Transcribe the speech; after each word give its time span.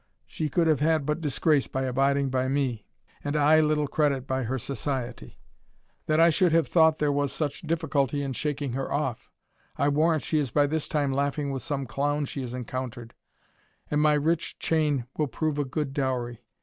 She 0.25 0.49
could 0.49 0.65
have 0.65 0.79
had 0.79 1.05
but 1.05 1.21
disgrace 1.21 1.67
by 1.67 1.83
abiding 1.83 2.31
by 2.31 2.47
me, 2.47 2.87
and 3.23 3.35
I 3.35 3.59
little 3.61 3.87
credit 3.87 4.25
by 4.25 4.41
her 4.45 4.57
society. 4.57 5.37
That 6.07 6.19
I 6.19 6.31
should 6.31 6.53
have 6.53 6.67
thought 6.67 6.97
there 6.97 7.11
was 7.11 7.31
such 7.31 7.61
difficulty 7.61 8.23
in 8.23 8.33
shaking 8.33 8.73
her 8.73 8.91
off! 8.91 9.29
I 9.77 9.89
warrant 9.89 10.23
she 10.23 10.39
is 10.39 10.49
by 10.49 10.65
this 10.65 10.87
time 10.87 11.13
laughing 11.13 11.51
with 11.51 11.61
some 11.61 11.85
clown 11.85 12.25
she 12.25 12.41
has 12.41 12.55
encountered; 12.55 13.13
and 13.91 14.01
my 14.01 14.13
rich 14.15 14.57
chain 14.57 15.05
will 15.19 15.27
prove 15.27 15.59
a 15.59 15.65
good 15.65 15.93
dowry. 15.93 16.41